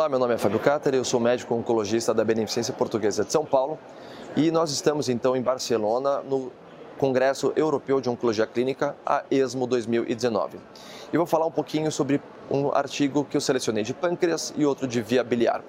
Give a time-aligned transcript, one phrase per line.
[0.00, 3.44] Olá, meu nome é Fábio Cáter, eu sou médico oncologista da Beneficência Portuguesa de São
[3.44, 3.78] Paulo
[4.34, 6.50] e nós estamos então em Barcelona no
[6.96, 10.58] Congresso Europeu de Oncologia Clínica, a ESMO 2019.
[11.12, 12.18] E vou falar um pouquinho sobre
[12.50, 15.62] um artigo que eu selecionei de pâncreas e outro de via biliar.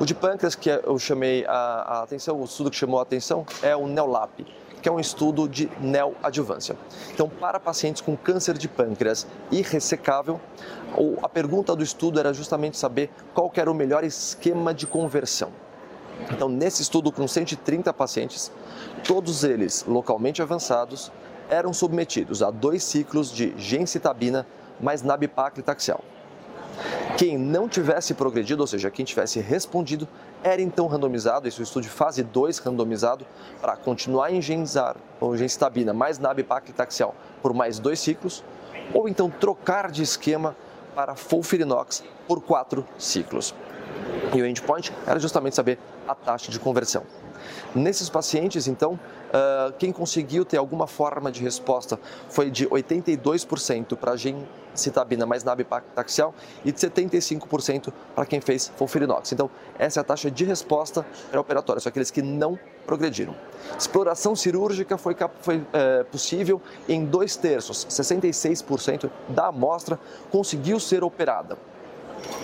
[0.00, 3.76] O de pâncreas que eu chamei a, atenção, o estudo que chamou a atenção é
[3.76, 4.46] o NEOLAP,
[4.84, 6.76] que é um estudo de neoadjuvância.
[7.10, 10.38] Então, para pacientes com câncer de pâncreas irressecável,
[11.22, 15.50] a pergunta do estudo era justamente saber qual era o melhor esquema de conversão.
[16.30, 18.52] Então, nesse estudo com 130 pacientes,
[19.02, 21.10] todos eles localmente avançados,
[21.48, 24.46] eram submetidos a dois ciclos de gencitabina
[24.78, 26.04] mais nabipaclitaxial.
[27.16, 30.08] Quem não tivesse progredido, ou seja, quem tivesse respondido,
[30.42, 33.24] era então randomizado, esse é o estudo de fase 2 randomizado,
[33.60, 38.42] para continuar a engenizar ou gencitabina mais nab-paclitaxial por mais dois ciclos,
[38.92, 40.56] ou então trocar de esquema
[40.92, 43.54] para folfirinox por quatro ciclos.
[44.34, 45.78] E o endpoint era justamente saber
[46.08, 47.04] a taxa de conversão.
[47.74, 54.16] Nesses pacientes, então, uh, quem conseguiu ter alguma forma de resposta foi de 82% para
[54.16, 56.34] gencitabina mais nab-paclitaxial
[56.64, 59.32] e de 75% para quem fez folfirinox.
[59.32, 63.34] Então, essa é a taxa de resposta pré-operatória, são aqueles que não progrediram.
[63.78, 69.98] Exploração cirúrgica foi, foi é, possível em dois terços, 66% da amostra
[70.30, 71.56] conseguiu ser operada.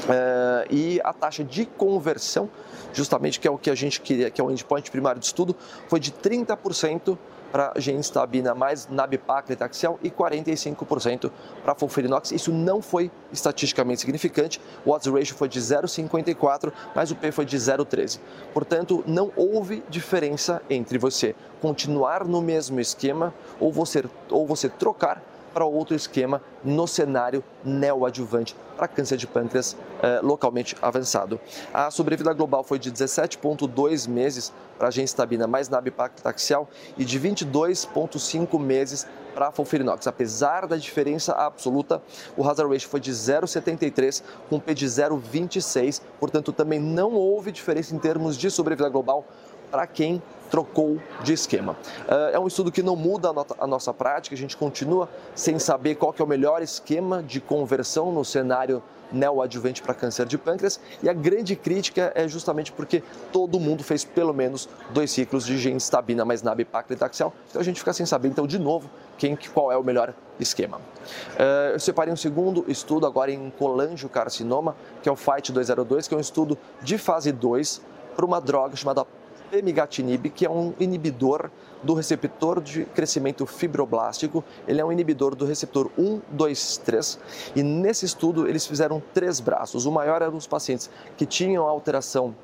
[0.08, 2.48] É, e a taxa de conversão,
[2.92, 5.54] justamente que é o que a gente queria, que é o endpoint primário de estudo,
[5.88, 7.16] foi de 30%
[7.50, 11.30] para genestabina mais nab-paclitaxial e 45%
[11.64, 12.30] para fulferinox.
[12.32, 14.60] Isso não foi estatisticamente significante.
[14.84, 18.20] O odds ratio foi de 0,54, mas o P foi de 0,13.
[18.54, 25.22] Portanto, não houve diferença entre você continuar no mesmo esquema ou você, ou você trocar
[25.52, 31.38] para outro esquema no cenário neoadjuvante para câncer de pâncreas eh, localmente avançado.
[31.72, 36.66] A sobrevida global foi de 17,2 meses para a gencitabina mais nab-paclitaxial
[36.96, 40.06] e de 22,5 meses para a folfirinox.
[40.06, 42.02] Apesar da diferença absoluta,
[42.36, 47.94] o hazard ratio foi de 0,73 com P de 0,26, portanto também não houve diferença
[47.94, 49.26] em termos de sobrevida global
[49.70, 51.76] para quem trocou de esquema.
[52.08, 55.94] Eh, é um estudo que não muda a nossa prática, a gente continua sem saber
[55.94, 58.82] qual é o melhor esquema de conversão no cenário
[59.12, 64.04] neoadjuvante para câncer de pâncreas e a grande crítica é justamente porque todo mundo fez
[64.04, 68.46] pelo menos dois ciclos de genestabina mais nab-paclitaxial, então a gente fica sem saber então
[68.46, 68.88] de novo
[69.18, 70.78] quem, qual é o melhor esquema.
[70.78, 76.14] Uh, eu separei um segundo estudo agora em colangiocarcinoma, que é o FIGHT 202, que
[76.14, 77.82] é um estudo de fase 2
[78.14, 79.04] para uma droga chamada
[79.50, 81.50] pemigatinib, que é um inibidor
[81.82, 84.44] do receptor de crescimento fibroblástico.
[84.66, 87.18] Ele é um inibidor do receptor 1, 2, 3.
[87.56, 89.86] E nesse estudo eles fizeram três braços.
[89.86, 92.34] O maior era os pacientes que tinham alteração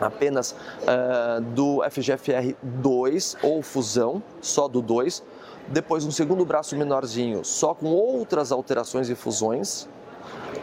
[0.00, 5.22] apenas uh, do FGFR2 ou fusão, só do 2.
[5.68, 9.88] Depois um segundo braço menorzinho, só com outras alterações e fusões.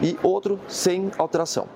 [0.02, 1.68] E outro sem alteração.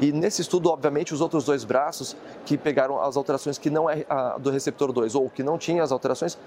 [0.00, 4.04] E nesse estudo, obviamente, os outros dois braços que pegaram as alterações que não é
[4.08, 6.38] a, do receptor 2 ou que não tinha as alterações,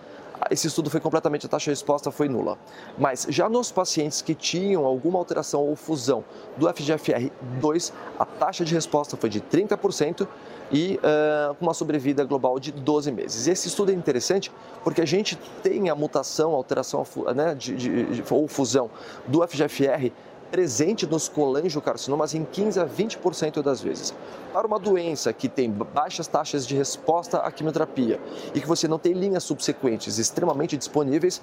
[0.52, 2.58] esse estudo foi completamente, a taxa de resposta foi nula.
[2.98, 6.24] Mas já nos pacientes que tinham alguma alteração ou fusão
[6.56, 10.28] do FGFR2, a taxa de resposta foi de 30%
[10.72, 13.48] e uh, uma sobrevida global de 12 meses.
[13.48, 14.52] Esse estudo é interessante
[14.84, 17.06] porque a gente tem a mutação, alteração
[17.36, 18.90] né, de, de, ou fusão
[19.28, 20.12] do FGFR
[20.52, 24.14] presente nos colangiocarcinomas em 15 a 20% das vezes.
[24.52, 28.20] Para uma doença que tem baixas taxas de resposta à quimioterapia
[28.54, 31.42] e que você não tem linhas subsequentes extremamente disponíveis,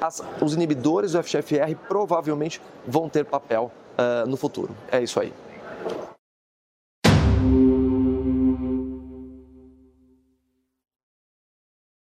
[0.00, 4.74] as, os inibidores do FGFR provavelmente vão ter papel uh, no futuro.
[4.90, 5.32] É isso aí.